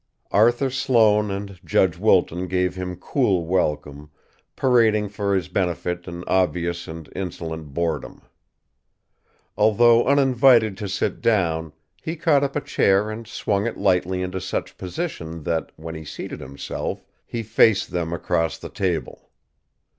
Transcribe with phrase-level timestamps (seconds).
[0.31, 4.09] Arthur Sloane and Judge Wilton gave him cool welcome,
[4.55, 8.23] parading for his benefit an obvious and insolent boredom.
[9.55, 14.41] Although uninvited to sit down, he caught up a chair and swung it lightly into
[14.41, 19.29] such position that, when he seated himself, he faced them across the table.